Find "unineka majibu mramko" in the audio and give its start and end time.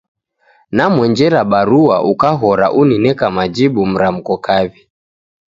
2.81-4.33